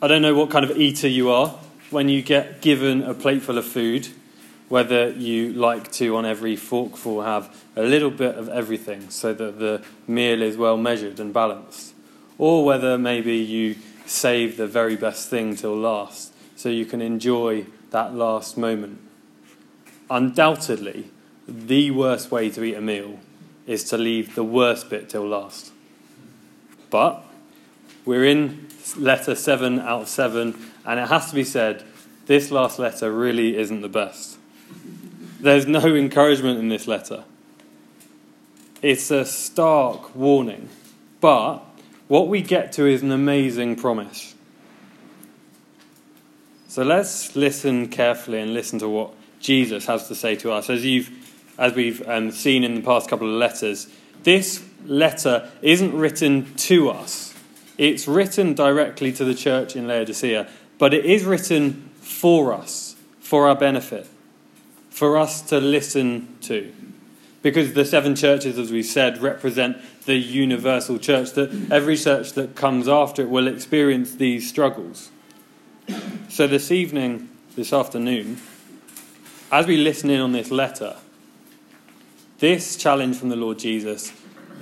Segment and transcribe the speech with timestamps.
[0.00, 1.48] I don't know what kind of eater you are
[1.90, 4.06] when you get given a plateful of food,
[4.68, 9.58] whether you like to, on every forkful, have a little bit of everything so that
[9.58, 11.94] the meal is well measured and balanced,
[12.38, 13.74] or whether maybe you
[14.06, 19.00] save the very best thing till last so you can enjoy that last moment.
[20.08, 21.10] Undoubtedly,
[21.48, 23.18] the worst way to eat a meal
[23.66, 25.72] is to leave the worst bit till last.
[26.88, 27.24] But
[28.04, 30.54] we're in letter 7 out of 7,
[30.86, 31.84] and it has to be said,
[32.26, 34.38] this last letter really isn't the best.
[35.40, 37.24] There's no encouragement in this letter.
[38.82, 40.68] It's a stark warning.
[41.20, 41.58] But
[42.08, 44.34] what we get to is an amazing promise.
[46.68, 50.70] So let's listen carefully and listen to what Jesus has to say to us.
[50.70, 51.10] As, you've,
[51.58, 53.88] as we've um, seen in the past couple of letters,
[54.22, 57.27] this letter isn't written to us,
[57.78, 63.48] it's written directly to the church in Laodicea, but it is written for us, for
[63.48, 64.08] our benefit,
[64.90, 66.72] for us to listen to.
[67.40, 72.56] Because the seven churches, as we said, represent the universal church, that every church that
[72.56, 75.10] comes after it will experience these struggles.
[76.28, 78.38] So, this evening, this afternoon,
[79.52, 80.96] as we listen in on this letter,
[82.40, 84.12] this challenge from the Lord Jesus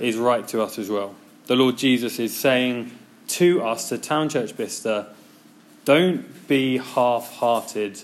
[0.01, 1.14] is right to us as well.
[1.47, 2.91] The Lord Jesus is saying
[3.28, 5.06] to us, to Town Church Bicester,
[5.84, 8.02] don't be half hearted,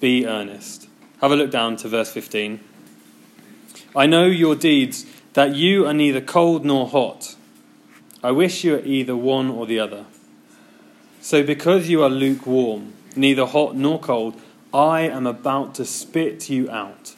[0.00, 0.88] be earnest.
[1.20, 2.60] Have a look down to verse 15.
[3.96, 7.36] I know your deeds, that you are neither cold nor hot.
[8.22, 10.06] I wish you were either one or the other.
[11.20, 14.40] So, because you are lukewarm, neither hot nor cold,
[14.72, 17.14] I am about to spit you out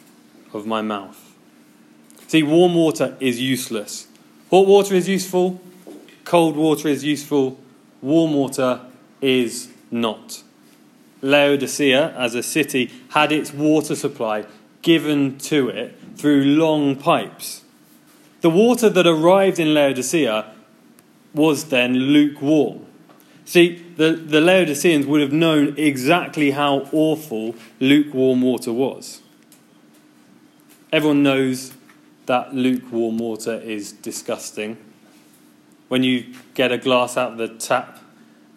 [0.53, 1.35] of my mouth.
[2.27, 4.09] See, warm water is useless.
[4.51, 5.61] Hot water is useful,
[6.27, 7.59] cold water is useful,
[8.03, 8.81] warm water
[9.23, 10.43] is not.
[11.23, 14.45] Laodicea, as a city, had its water supply
[14.83, 17.63] given to it through long pipes.
[18.43, 20.53] The water that arrived in Laodicea
[21.33, 22.85] was then lukewarm.
[23.45, 29.23] See, the, the Laodiceans would have known exactly how awful lukewarm water was.
[30.93, 31.73] Everyone knows
[32.27, 34.77] that lukewarm water is disgusting.
[35.89, 37.99] When you get a glass out of the tap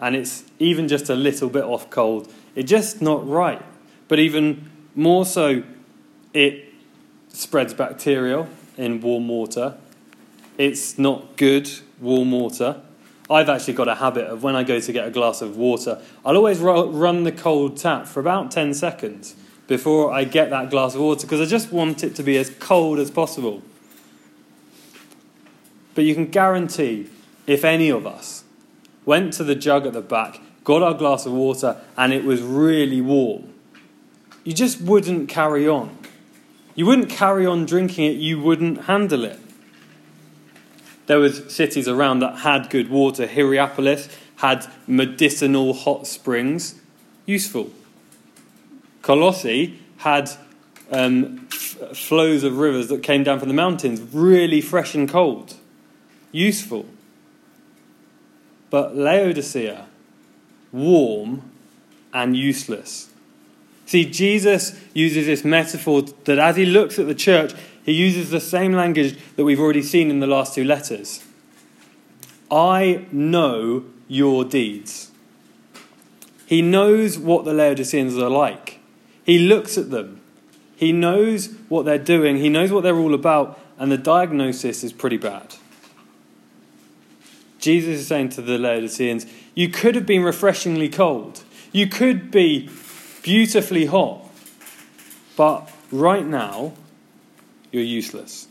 [0.01, 3.61] and it's even just a little bit off cold, it's just not right.
[4.07, 5.63] But even more so,
[6.33, 6.65] it
[7.29, 8.47] spreads bacteria
[8.77, 9.77] in warm water.
[10.57, 11.69] It's not good
[11.99, 12.81] warm water.
[13.29, 16.01] I've actually got a habit of when I go to get a glass of water,
[16.25, 19.35] I'll always run the cold tap for about 10 seconds
[19.67, 22.49] before I get that glass of water because I just want it to be as
[22.49, 23.61] cold as possible.
[25.93, 27.07] But you can guarantee
[27.49, 28.43] if any of us
[29.05, 32.41] went to the jug at the back, got our glass of water, and it was
[32.41, 33.53] really warm,
[34.43, 35.97] you just wouldn't carry on.
[36.75, 39.39] You wouldn't carry on drinking it, you wouldn't handle it.
[41.07, 43.25] There was cities around that had good water.
[43.25, 46.75] Hierapolis had medicinal hot springs,
[47.25, 47.71] useful.
[49.01, 50.29] Colossae had
[50.91, 55.55] um, f- flows of rivers that came down from the mountains, really fresh and cold,
[56.31, 56.85] useful.
[58.69, 59.87] But Laodicea,
[60.71, 61.51] warm
[62.13, 63.09] and useless.
[63.85, 67.53] See, Jesus uses this metaphor that as he looks at the church,
[67.83, 71.23] he uses the same language that we've already seen in the last two letters.
[72.51, 75.11] I know your deeds.
[76.45, 78.79] He knows what the Laodiceans are like.
[79.23, 80.21] He looks at them.
[80.75, 82.37] He knows what they're doing.
[82.37, 83.59] He knows what they're all about.
[83.77, 85.55] And the diagnosis is pretty bad.
[87.59, 91.43] Jesus is saying to the Laodiceans, You could have been refreshingly cold.
[91.71, 92.69] You could be
[93.21, 94.25] beautifully hot.
[95.35, 96.73] But right now,
[97.71, 98.47] you're useless.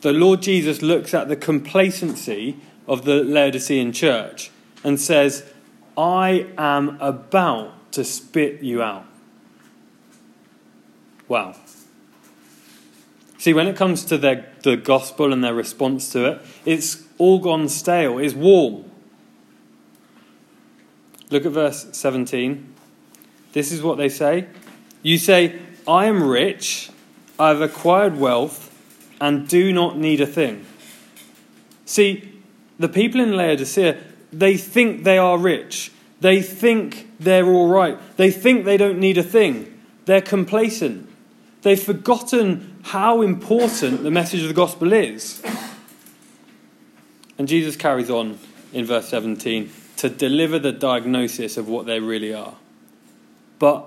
[0.00, 2.56] The Lord Jesus looks at the complacency
[2.88, 4.50] of the Laodicean church
[4.82, 5.44] and says,
[5.96, 9.06] I am about to spit you out.
[11.28, 11.54] Wow.
[13.38, 17.38] See, when it comes to their, the gospel and their response to it, it's all
[17.38, 18.84] gone stale, is warm.
[21.30, 22.74] Look at verse 17.
[23.52, 24.48] This is what they say.
[25.02, 26.90] You say, I am rich,
[27.38, 28.76] I have acquired wealth,
[29.20, 30.66] and do not need a thing.
[31.84, 32.40] See,
[32.80, 33.98] the people in Laodicea,
[34.32, 35.92] they think they are rich.
[36.20, 37.98] They think they're all right.
[38.16, 39.80] They think they don't need a thing.
[40.06, 41.08] They're complacent.
[41.62, 45.40] They've forgotten how important the message of the gospel is.
[47.42, 48.38] And Jesus carries on
[48.72, 52.54] in verse 17 to deliver the diagnosis of what they really are.
[53.58, 53.84] But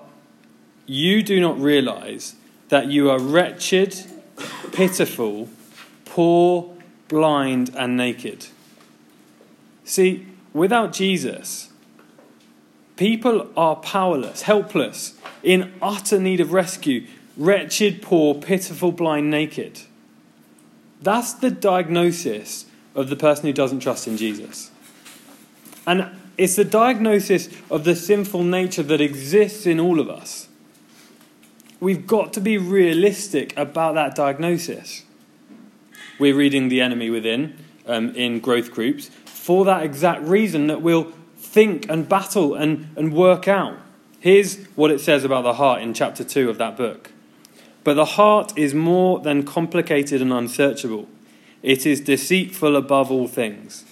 [0.85, 2.35] you do not realize
[2.67, 3.95] that you are wretched,
[4.73, 5.47] pitiful,
[6.03, 6.75] poor,
[7.07, 8.47] blind, and naked.
[9.85, 11.69] See, without Jesus,
[12.97, 17.07] people are powerless, helpless, in utter need of rescue,
[17.37, 19.79] wretched, poor, pitiful, blind, naked.
[21.01, 22.64] That's the diagnosis
[22.95, 24.71] of the person who doesn't trust in Jesus.
[25.85, 30.47] And it's the diagnosis of the sinful nature that exists in all of us.
[31.79, 35.03] We've got to be realistic about that diagnosis.
[36.17, 41.11] We're reading The Enemy Within um, in growth groups for that exact reason that we'll
[41.37, 43.77] think and battle and, and work out.
[44.19, 47.11] Here's what it says about the heart in chapter 2 of that book.
[47.83, 51.07] But the heart is more than complicated and unsearchable.
[51.65, 53.85] It is deceitful above all things.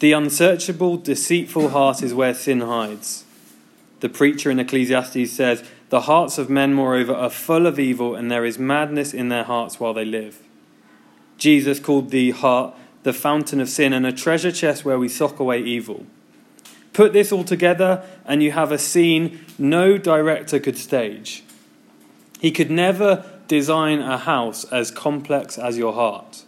[0.00, 3.24] The unsearchable, deceitful heart is where sin hides.
[4.00, 8.30] The preacher in Ecclesiastes says, The hearts of men, moreover, are full of evil, and
[8.30, 10.40] there is madness in their hearts while they live.
[11.38, 15.40] Jesus called the heart the fountain of sin and a treasure chest where we sock
[15.40, 16.04] away evil.
[16.92, 21.44] Put this all together, and you have a scene no director could stage.
[22.42, 26.44] He could never design a house as complex as your heart,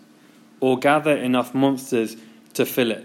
[0.62, 2.16] or gather enough monsters
[2.54, 3.04] to fill it.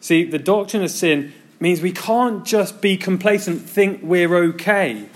[0.00, 5.06] See, the doctrine of sin means we can't just be complacent, think we're okay.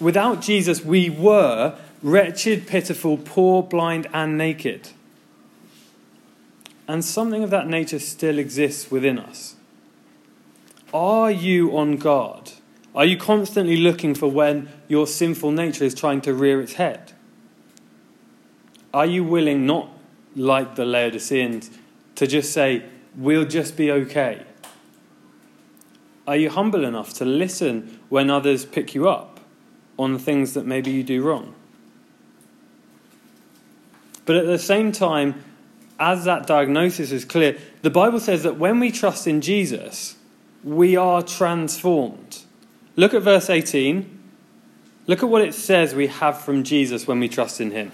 [0.00, 4.90] Without Jesus, we were wretched, pitiful, poor, blind, and naked.
[6.86, 9.56] And something of that nature still exists within us.
[10.92, 12.52] Are you on guard?
[12.94, 17.13] Are you constantly looking for when your sinful nature is trying to rear its head?
[18.94, 19.88] Are you willing, not
[20.36, 21.68] like the Laodiceans,
[22.14, 22.84] to just say,
[23.16, 24.46] we'll just be okay?
[26.28, 29.40] Are you humble enough to listen when others pick you up
[29.98, 31.56] on things that maybe you do wrong?
[34.26, 35.42] But at the same time,
[35.98, 40.14] as that diagnosis is clear, the Bible says that when we trust in Jesus,
[40.62, 42.42] we are transformed.
[42.94, 44.22] Look at verse 18.
[45.08, 47.90] Look at what it says we have from Jesus when we trust in him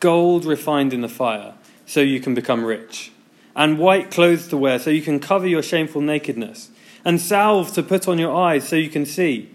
[0.00, 1.54] gold refined in the fire,
[1.86, 3.12] so you can become rich,
[3.54, 6.70] and white clothes to wear, so you can cover your shameful nakedness,
[7.04, 9.50] and salve to put on your eyes, so you can see.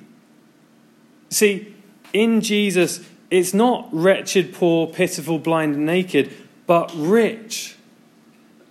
[1.29, 1.75] See,
[2.13, 6.33] in Jesus, it's not wretched, poor, pitiful, blind, and naked
[6.67, 7.75] but rich,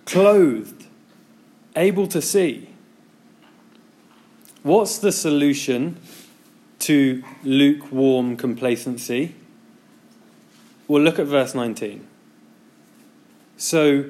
[0.05, 0.87] clothed,
[1.75, 2.67] able to see.
[4.63, 5.97] What's the solution
[6.79, 9.35] to lukewarm complacency?
[10.91, 12.05] Well, look at verse 19.
[13.55, 14.09] So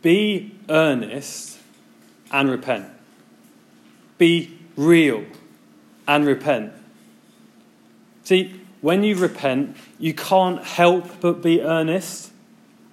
[0.00, 1.58] be earnest
[2.30, 2.86] and repent.
[4.16, 5.26] Be real
[6.08, 6.72] and repent.
[8.24, 12.32] See, when you repent, you can't help but be earnest.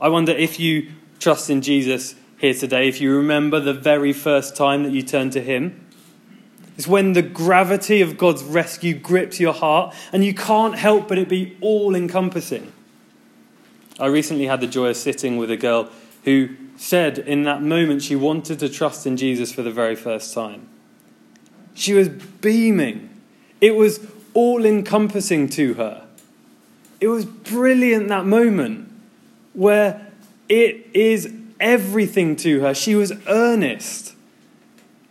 [0.02, 4.58] I wonder if you trust in Jesus here today, if you remember the very first
[4.58, 5.88] time that you turned to Him.
[6.78, 11.18] It's when the gravity of God's rescue grips your heart and you can't help but
[11.18, 12.74] it be all encompassing.
[14.00, 15.90] I recently had the joy of sitting with a girl
[16.24, 20.34] who said in that moment she wanted to trust in Jesus for the very first
[20.34, 20.68] time.
[21.74, 23.10] She was beaming,
[23.62, 26.06] it was all encompassing to her.
[27.02, 28.92] It was brilliant that moment
[29.54, 30.08] where
[30.48, 32.74] it is everything to her.
[32.74, 34.16] She was earnest.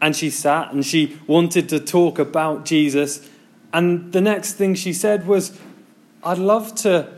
[0.01, 3.29] And she sat and she wanted to talk about Jesus.
[3.73, 5.59] And the next thing she said was,
[6.23, 7.18] I'd love to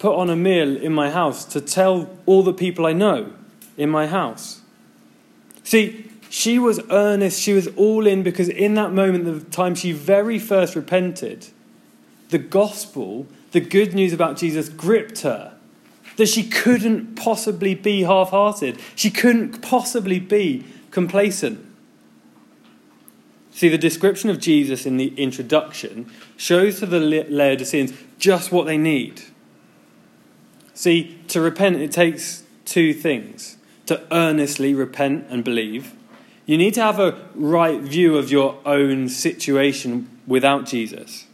[0.00, 3.32] put on a meal in my house to tell all the people I know
[3.76, 4.62] in my house.
[5.62, 9.92] See, she was earnest, she was all in because in that moment, the time she
[9.92, 11.46] very first repented,
[12.30, 15.54] the gospel, the good news about Jesus gripped her
[16.16, 18.78] that she couldn't possibly be half hearted.
[18.94, 21.64] She couldn't possibly be complacent.
[23.52, 28.76] See, the description of Jesus in the introduction shows to the Laodiceans just what they
[28.76, 29.22] need.
[30.74, 35.94] See, to repent, it takes two things to earnestly repent and believe.
[36.46, 41.26] You need to have a right view of your own situation without Jesus.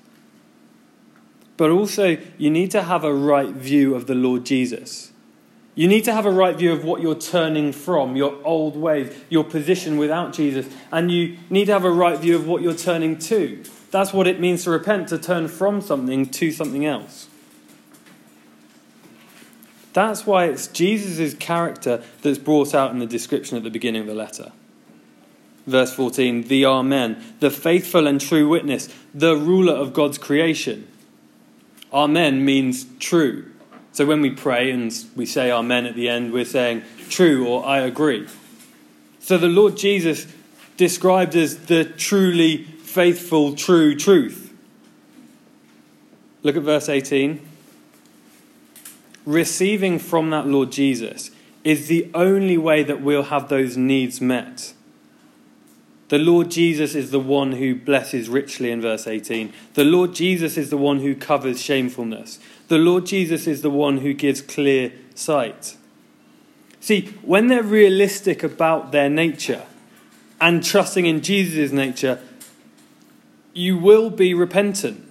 [1.57, 5.13] But also, you need to have a right view of the Lord Jesus.
[5.75, 9.15] You need to have a right view of what you're turning from, your old ways,
[9.29, 10.67] your position without Jesus.
[10.91, 13.63] And you need to have a right view of what you're turning to.
[13.91, 17.29] That's what it means to repent, to turn from something to something else.
[19.97, 24.07] That's why it's Jesus' character that's brought out in the description at the beginning of
[24.07, 24.53] the letter.
[25.67, 30.87] Verse 14 the Amen, the faithful and true witness, the ruler of God's creation.
[31.95, 33.51] Amen means true.
[33.93, 37.65] So when we pray and we say Amen at the end, we're saying true or
[37.65, 38.29] I agree.
[39.21, 40.27] So the Lord Jesus
[40.77, 44.53] described as the truly faithful, true truth.
[46.43, 47.56] Look at verse 18.
[49.27, 51.33] Receiving from that Lord Jesus
[51.65, 54.73] is the only way that we'll have those needs met.
[56.09, 59.53] The Lord Jesus is the one who blesses richly in verse 18.
[59.75, 62.39] The Lord Jesus is the one who covers shamefulness.
[62.69, 65.77] The Lord Jesus is the one who gives clear sight.
[66.79, 69.65] See, when they're realistic about their nature
[70.41, 72.21] and trusting in Jesus' nature,
[73.53, 75.03] you will be repentant.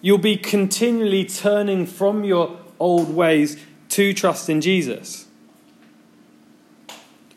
[0.00, 3.56] You'll be continually turning from your old ways
[3.90, 5.26] to trust in Jesus.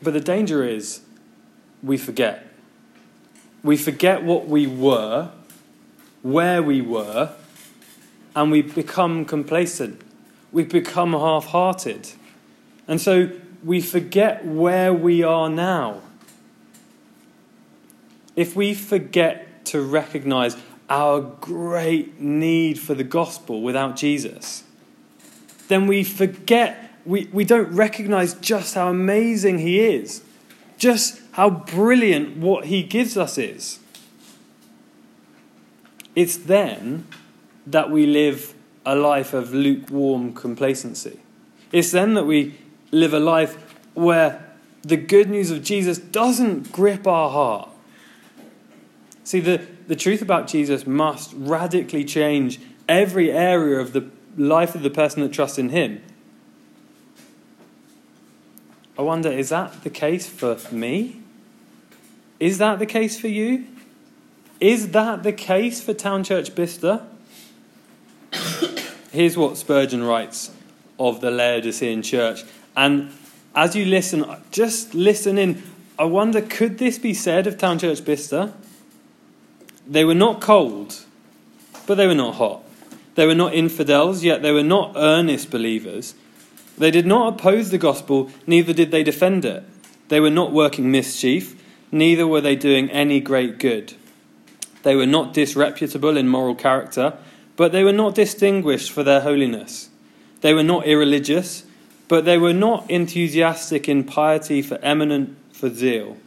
[0.02, 1.02] But the danger is
[1.82, 2.46] we forget.
[3.62, 5.30] We forget what we were,
[6.22, 7.34] where we were,
[8.34, 10.00] and we become complacent.
[10.52, 12.12] We become half hearted.
[12.86, 13.30] And so
[13.64, 16.02] we forget where we are now.
[18.36, 20.56] If we forget to recognize
[20.88, 24.62] our great need for the gospel without Jesus,
[25.68, 30.22] then we forget, we, we don't recognize just how amazing He is,
[30.78, 33.78] just how brilliant what He gives us is.
[36.16, 37.06] It's then
[37.66, 41.20] that we live a life of lukewarm complacency.
[41.70, 42.58] It's then that we
[42.90, 43.56] live a life
[43.94, 44.44] where
[44.82, 47.68] the good news of Jesus doesn't grip our heart.
[49.24, 52.58] See, the, the truth about Jesus must radically change
[52.88, 54.08] every area of the
[54.38, 56.00] life of the person that trusts in Him.
[58.96, 61.20] I wonder, is that the case for me?
[62.40, 63.66] Is that the case for you?
[64.60, 67.02] Is that the case for Town Church Bicester?
[69.12, 70.50] Here's what Spurgeon writes
[70.98, 72.44] of the Laodicean church.
[72.76, 73.12] And
[73.54, 75.62] as you listen, just listen in.
[75.98, 78.52] I wonder, could this be said of Town Church Bicester?
[79.86, 81.04] They were not cold,
[81.86, 82.62] but they were not hot.
[83.18, 86.14] They were not infidels, yet they were not earnest believers.
[86.78, 89.64] They did not oppose the gospel, neither did they defend it.
[90.06, 91.60] They were not working mischief,
[91.90, 93.94] neither were they doing any great good.
[94.84, 97.18] They were not disreputable in moral character,
[97.56, 99.90] but they were not distinguished for their holiness.
[100.40, 101.64] They were not irreligious,
[102.06, 106.18] but they were not enthusiastic in piety for eminent for zeal.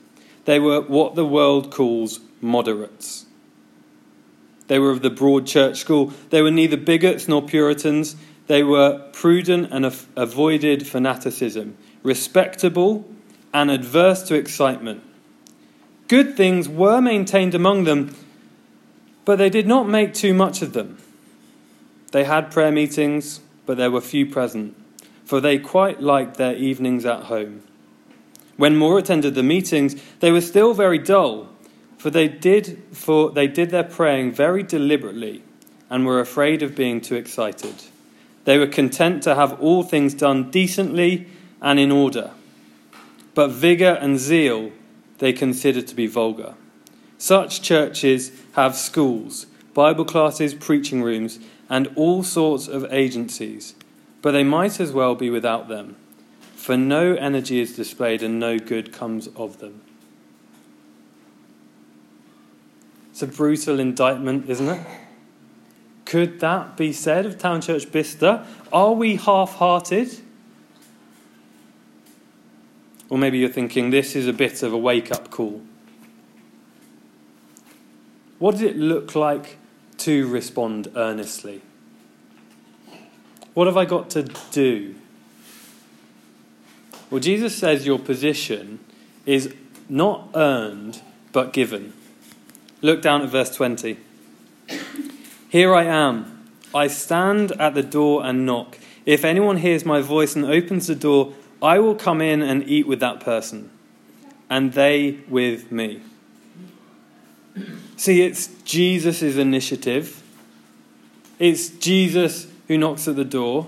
[0.44, 3.28] They were what the world calls moderates.
[4.72, 6.14] They were of the broad church school.
[6.30, 8.16] They were neither bigots nor Puritans.
[8.48, 9.86] They were prudent and
[10.16, 13.04] avoided fanaticism, respectable
[13.54, 15.04] and adverse to excitement.
[16.08, 18.16] Good things were maintained among them,
[19.26, 21.00] but they did not make too much of them.
[22.14, 24.82] They had prayer meetings, but there were few present,
[25.26, 27.62] for they quite liked their evenings at home.
[28.56, 31.51] When more attended the meetings, they were still very dull,
[32.02, 35.44] for they did for they did their praying very deliberately
[35.88, 37.76] and were afraid of being too excited.
[38.44, 41.28] They were content to have all things done decently
[41.62, 42.32] and in order.
[43.36, 44.72] But vigor and zeal
[45.20, 46.56] they considered to be vulgar.
[47.20, 51.38] Such churches have schools, Bible classes, preaching rooms,
[51.70, 53.76] and all sorts of agencies,
[54.24, 55.98] but they might as well be without them,
[56.56, 59.82] for no energy is displayed and no good comes of them.
[63.22, 64.88] It's a brutal indictment, isn't it?
[66.06, 68.44] Could that be said of Town Church Bicester?
[68.74, 70.10] Are we half hearted?
[73.10, 75.62] Or maybe you're thinking this is a bit of a wake up call.
[78.40, 79.58] What does it look like
[80.00, 81.62] to respond earnestly?
[83.54, 84.96] What have I got to do?
[87.12, 88.80] Well, Jesus says your position
[89.28, 89.54] is
[89.88, 91.94] not earned but given.
[92.82, 93.98] Look down at verse 20.
[95.50, 96.48] Here I am.
[96.74, 98.80] I stand at the door and knock.
[99.06, 102.88] If anyone hears my voice and opens the door, I will come in and eat
[102.88, 103.70] with that person,
[104.50, 106.02] and they with me.
[107.98, 110.24] See, it's Jesus' initiative.
[111.38, 113.68] It's Jesus who knocks at the door.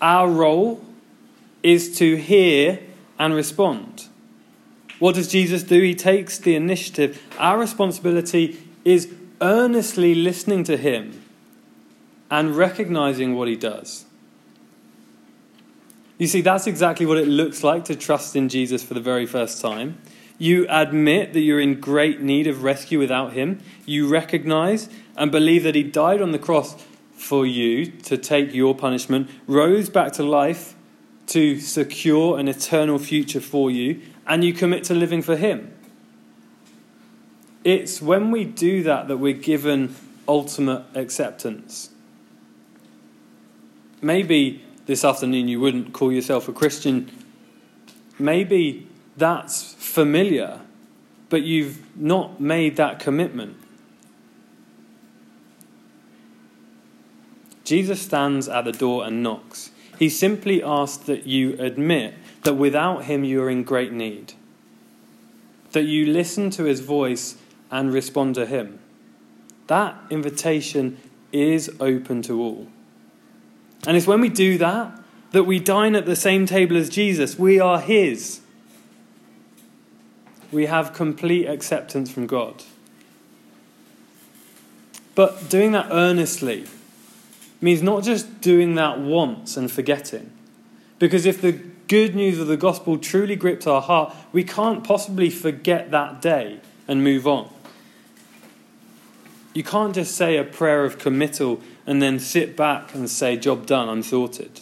[0.00, 0.84] Our role
[1.62, 2.80] is to hear
[3.18, 4.08] and respond.
[4.98, 5.80] What does Jesus do?
[5.80, 7.22] He takes the initiative.
[7.38, 11.22] Our responsibility is earnestly listening to him
[12.30, 14.06] and recognizing what he does.
[16.18, 19.26] You see, that's exactly what it looks like to trust in Jesus for the very
[19.26, 19.98] first time.
[20.38, 23.60] You admit that you're in great need of rescue without Him.
[23.84, 28.74] You recognize and believe that He died on the cross for you to take your
[28.74, 30.74] punishment, rose back to life
[31.28, 35.72] to secure an eternal future for you, and you commit to living for Him.
[37.64, 39.94] It's when we do that that we're given
[40.28, 41.90] ultimate acceptance.
[44.00, 47.10] Maybe this afternoon you wouldn't call yourself a Christian.
[48.18, 50.60] Maybe that's familiar,
[51.28, 53.56] but you've not made that commitment.
[57.64, 59.70] Jesus stands at the door and knocks.
[59.98, 62.14] He simply asks that you admit
[62.46, 64.32] that without him you are in great need,
[65.72, 67.34] that you listen to his voice
[67.72, 68.78] and respond to him.
[69.66, 70.96] That invitation
[71.32, 72.68] is open to all.
[73.84, 74.96] And it's when we do that
[75.32, 77.36] that we dine at the same table as Jesus.
[77.36, 78.40] We are his.
[80.52, 82.62] We have complete acceptance from God.
[85.16, 86.66] But doing that earnestly,
[87.60, 90.30] means not just doing that once and forgetting.
[91.00, 95.30] Because if the good news of the gospel truly grips our heart, we can't possibly
[95.30, 97.50] forget that day and move on.
[99.54, 103.66] You can't just say a prayer of committal and then sit back and say, Job
[103.66, 104.60] done, I'm sorted.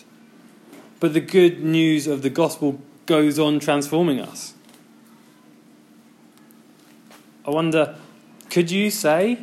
[1.00, 4.54] But the good news of the gospel goes on transforming us.
[7.47, 7.97] I wonder,
[8.50, 9.38] could you say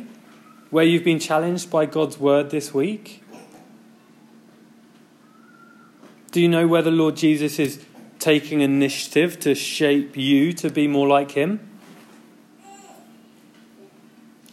[0.70, 3.21] where you've been challenged by God's word this week?
[6.32, 7.84] Do you know where the Lord Jesus is
[8.18, 11.60] taking initiative to shape you to be more like Him?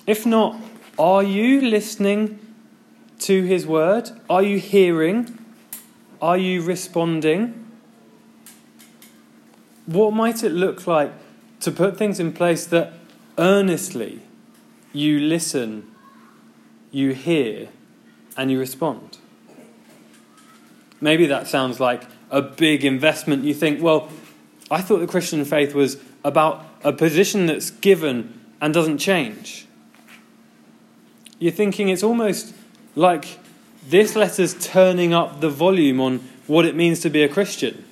[0.06, 0.60] If not,
[0.98, 2.38] are you listening
[3.20, 4.12] to His word?
[4.30, 5.40] Are you hearing?
[6.22, 7.66] Are you responding?
[9.86, 11.14] What might it look like
[11.62, 12.92] to put things in place that
[13.38, 14.22] earnestly
[14.92, 15.90] you listen,
[16.92, 17.70] you hear,
[18.36, 19.09] and you respond?
[21.02, 23.44] Maybe that sounds like a big investment.
[23.44, 24.10] You think, well,
[24.70, 29.68] I thought the Christian faith was about a position that's given and doesn't change.
[31.40, 32.54] You're thinking it's almost
[32.96, 33.40] like
[33.88, 37.86] this letter's turning up the volume on what it means to be a Christian.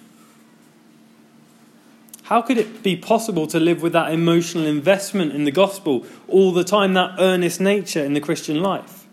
[2.24, 6.52] How could it be possible to live with that emotional investment in the gospel all
[6.52, 9.08] the time, that earnest nature in the Christian life?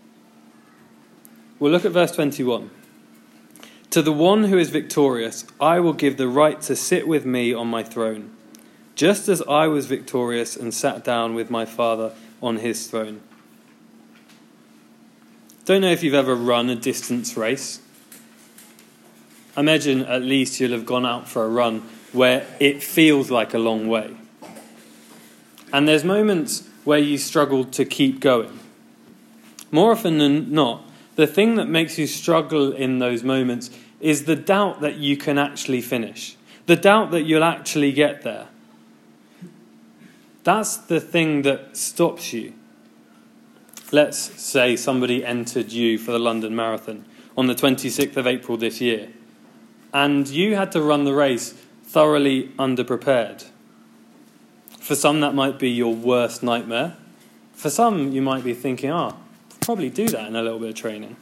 [1.57, 2.69] Well, look at verse 21.
[3.91, 7.53] To the one who is victorious, I will give the right to sit with me
[7.53, 8.31] on my throne,
[8.95, 13.21] just as I was victorious and sat down with my Father on his throne.
[15.65, 17.79] Don't know if you've ever run a distance race.
[19.57, 21.79] I imagine at least you'll have gone out for a run
[22.11, 24.15] where it feels like a long way.
[25.73, 28.59] And there's moments where you struggle to keep going.
[29.71, 30.83] More often than not,
[31.15, 35.37] the thing that makes you struggle in those moments is the doubt that you can
[35.37, 38.47] actually finish, the doubt that you'll actually get there.
[40.43, 42.53] That's the thing that stops you.
[43.91, 47.05] Let's say somebody entered you for the London Marathon
[47.37, 49.09] on the 26th of April this year,
[49.93, 53.45] and you had to run the race thoroughly underprepared.
[54.79, 56.95] For some, that might be your worst nightmare.
[57.53, 59.17] For some, you might be thinking, oh,
[59.65, 61.17] probably do that in a little bit of training.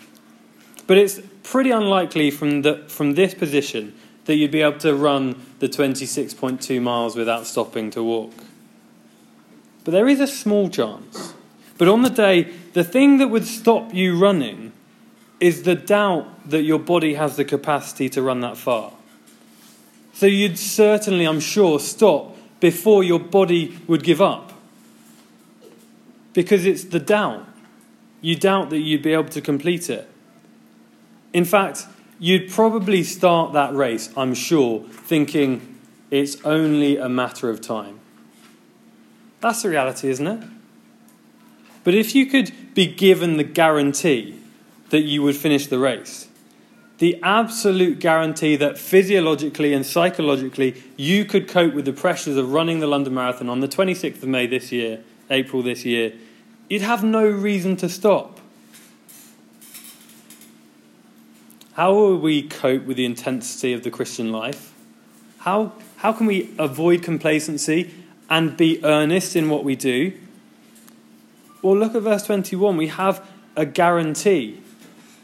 [0.86, 5.42] But it's pretty unlikely from, the, from this position that you'd be able to run
[5.60, 8.34] the 26.2 miles without stopping to walk.
[9.84, 11.34] But there is a small chance.
[11.78, 14.72] But on the day, the thing that would stop you running
[15.40, 18.94] is the doubt that your body has the capacity to run that far.
[20.14, 24.54] So you'd certainly, I'm sure, stop before your body would give up.
[26.34, 27.46] Because it's the doubt.
[28.24, 30.10] You doubt that you'd be able to complete it.
[31.34, 31.86] In fact,
[32.20, 35.78] you'd probably start that race, I'm sure, thinking
[36.10, 38.00] it's only a matter of time.
[39.42, 40.42] That's the reality, isn't it?
[41.84, 44.40] But if you could be given the guarantee
[44.90, 46.30] that you would finish the race,
[47.00, 52.80] the absolute guarantee that physiologically and psychologically you could cope with the pressures of running
[52.80, 56.14] the London Marathon on the 26th of May this year, April this year,
[56.74, 58.40] you'd have no reason to stop.
[61.74, 64.74] How will we cope with the intensity of the Christian life?
[65.38, 67.94] How, how can we avoid complacency
[68.28, 70.14] and be earnest in what we do?
[71.62, 72.76] Well, look at verse 21.
[72.76, 73.24] We have
[73.56, 74.60] a guarantee.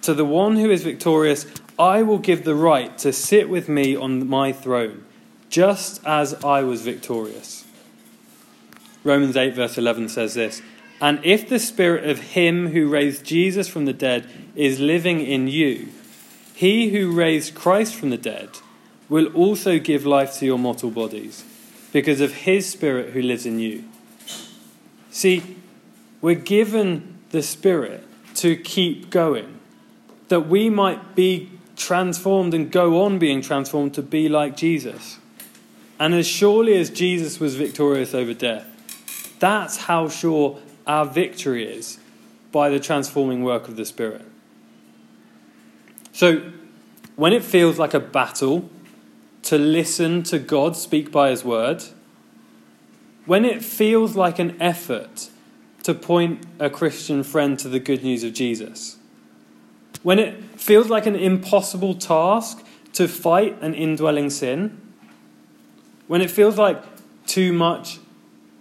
[0.03, 1.47] To the one who is victorious,
[1.79, 5.03] I will give the right to sit with me on my throne,
[5.49, 7.65] just as I was victorious.
[9.03, 10.61] Romans 8, verse 11 says this
[11.01, 15.47] And if the spirit of him who raised Jesus from the dead is living in
[15.47, 15.89] you,
[16.53, 18.49] he who raised Christ from the dead
[19.07, 21.43] will also give life to your mortal bodies,
[21.93, 23.83] because of his spirit who lives in you.
[25.09, 25.57] See,
[26.21, 29.59] we're given the spirit to keep going,
[30.27, 35.17] that we might be transformed and go on being transformed to be like Jesus.
[35.97, 38.67] And as surely as Jesus was victorious over death,
[39.39, 40.59] that's how sure
[40.89, 41.99] our victory is
[42.51, 44.25] by the transforming work of the Spirit.
[46.11, 46.51] So,
[47.15, 48.69] when it feels like a battle
[49.43, 51.83] to listen to God speak by His word,
[53.27, 55.29] when it feels like an effort
[55.83, 58.97] to point a Christian friend to the good news of Jesus,
[60.01, 64.81] when it feels like an impossible task to fight an indwelling sin,
[66.07, 66.83] when it feels like
[67.27, 67.98] too much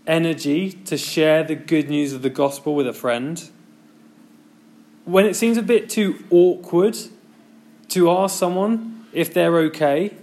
[0.09, 3.51] energy to share the good news of the gospel with a friend,
[5.05, 6.97] when it seems a bit too awkward
[7.88, 10.14] to ask someone if they're okay,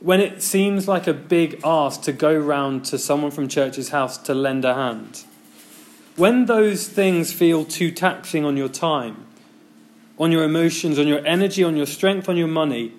[0.00, 4.18] when it seems like a big ask to go round to someone from church's house
[4.18, 5.24] to lend a hand,
[6.16, 9.26] when those things feel too taxing on your time,
[10.18, 12.92] on your emotions, on your energy, on your strength, on your money,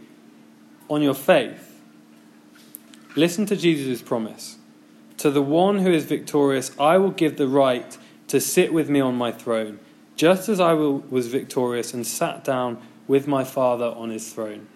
[0.89, 1.79] on your faith,
[3.15, 4.57] listen to Jesus' promise.
[5.23, 8.99] To the one who is victorious, I will give the right to sit with me
[8.99, 9.79] on my throne,
[10.17, 14.67] just as I was victorious and sat down with my Father on his throne.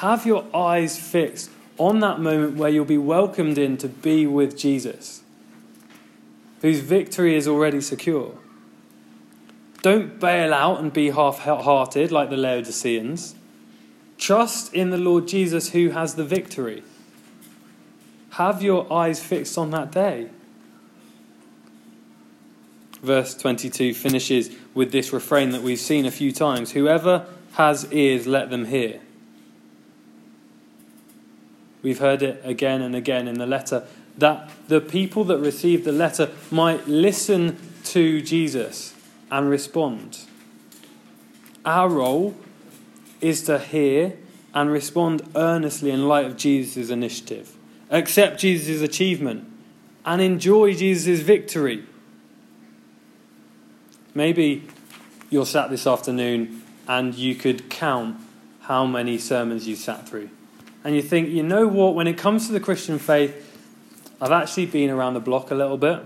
[0.00, 4.56] Have your eyes fixed on that moment where you'll be welcomed in to be with
[4.56, 5.20] Jesus,
[6.62, 8.32] whose victory is already secure.
[9.82, 13.34] Don't bail out and be half hearted like the Laodiceans.
[14.16, 16.82] Trust in the Lord Jesus who has the victory.
[18.36, 20.28] Have your eyes fixed on that day.
[23.00, 28.26] Verse 22 finishes with this refrain that we've seen a few times Whoever has ears,
[28.26, 29.00] let them hear.
[31.80, 33.86] We've heard it again and again in the letter
[34.18, 38.94] that the people that received the letter might listen to Jesus
[39.30, 40.26] and respond.
[41.64, 42.34] Our role
[43.22, 44.18] is to hear
[44.52, 47.55] and respond earnestly in light of Jesus' initiative
[47.90, 49.48] accept Jesus' achievement,
[50.04, 51.84] and enjoy Jesus' victory.
[54.14, 54.66] Maybe
[55.30, 58.16] you're sat this afternoon and you could count
[58.60, 60.30] how many sermons you sat through.
[60.84, 63.42] And you think, you know what, when it comes to the Christian faith,
[64.20, 66.00] I've actually been around the block a little bit.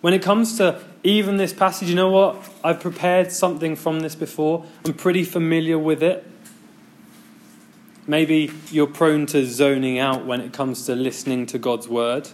[0.00, 2.48] When it comes to even this passage, you know what?
[2.62, 4.64] I've prepared something from this before.
[4.84, 6.24] I'm pretty familiar with it.
[8.08, 12.26] Maybe you're prone to zoning out when it comes to listening to God's word.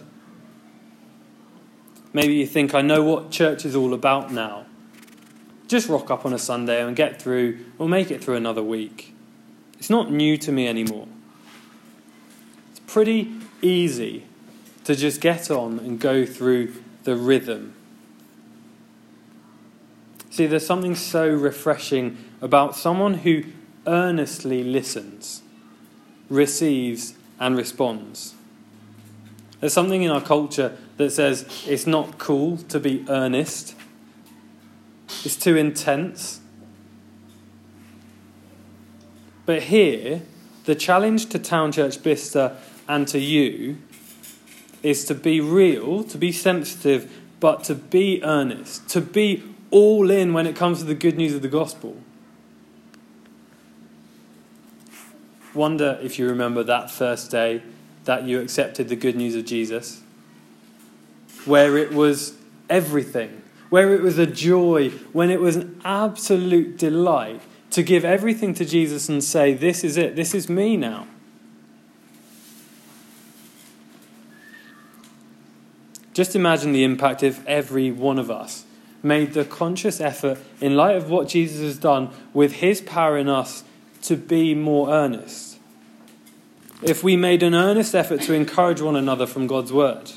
[2.13, 4.67] Maybe you think, I know what church is all about now.
[5.67, 9.13] Just rock up on a Sunday and get through, or make it through another week.
[9.77, 11.09] It's not new to me anymore.
[12.71, 14.23] It's pretty easy
[14.85, 17.73] to just get on and go through the rhythm.
[20.29, 23.43] See, there's something so refreshing about someone who
[23.85, 25.41] earnestly listens
[26.29, 28.33] receives, and responds.
[29.59, 33.75] There's something in our culture that says it's not cool to be earnest,
[35.23, 36.39] it's too intense.
[39.45, 40.23] But here,
[40.65, 42.57] the challenge to Town Church Bicester
[42.87, 43.77] and to you
[44.81, 50.33] is to be real, to be sensitive, but to be earnest, to be all in
[50.33, 51.97] when it comes to the good news of the gospel.
[55.55, 57.63] Wonder if you remember that first day
[58.03, 60.01] that you accepted the good news of Jesus,
[61.45, 62.35] where it was
[62.69, 67.41] everything, where it was a joy, when it was an absolute delight
[67.71, 71.07] to give everything to Jesus and say, This is it, this is me now.
[76.13, 78.63] Just imagine the impact if every one of us
[79.03, 83.29] made the conscious effort, in light of what Jesus has done, with his power in
[83.29, 83.63] us,
[84.05, 85.57] to be more earnest.
[86.81, 90.11] If we made an earnest effort to encourage one another from God's word,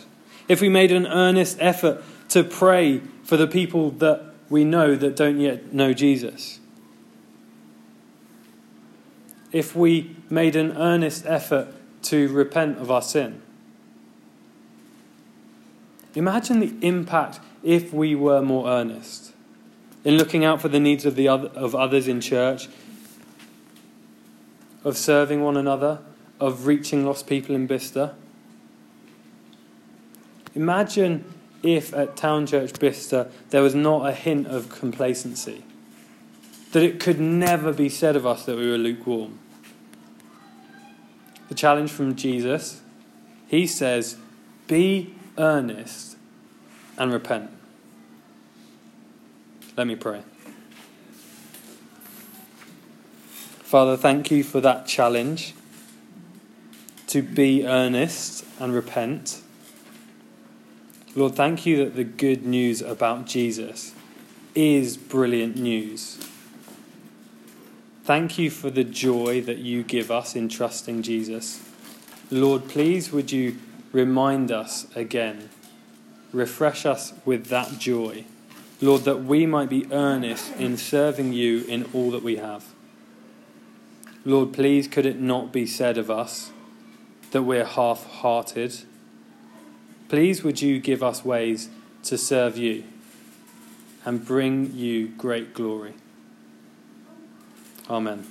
[0.48, 5.16] if we made an earnest effort to pray for the people that we know that
[5.16, 6.61] don't yet know Jesus,
[9.53, 11.68] if we made an earnest effort
[12.03, 13.40] to repent of our sin.
[16.14, 19.33] Imagine the impact if we were more earnest.
[20.05, 22.68] in looking out for the needs of, the other, of others in church,
[24.85, 26.01] of serving one another,
[26.41, 28.14] of reaching lost people in Bicester.
[30.55, 31.25] Imagine
[31.62, 35.64] if at Town Church Bicester there was not a hint of complacency,
[36.73, 39.38] that it could never be said of us that we were lukewarm.
[41.49, 42.83] The challenge from Jesus,
[43.47, 44.17] he says,
[44.67, 46.17] be earnest
[46.99, 47.51] and repent.
[49.77, 50.23] Let me pray.
[53.68, 55.52] Father, thank you for that challenge
[57.07, 59.42] to be earnest and repent.
[61.14, 63.94] Lord, thank you that the good news about Jesus
[64.54, 66.16] is brilliant news.
[68.04, 71.62] Thank you for the joy that you give us in trusting Jesus.
[72.31, 73.59] Lord, please would you
[73.92, 75.50] remind us again,
[76.33, 78.24] refresh us with that joy.
[78.81, 82.64] Lord, that we might be earnest in serving you in all that we have.
[84.29, 86.53] Lord, please could it not be said of us
[87.31, 88.75] that we're half hearted.
[90.11, 91.71] Please would you give us ways
[92.03, 92.85] to serve you
[94.05, 95.95] and bring you great glory.
[97.88, 98.27] Amen.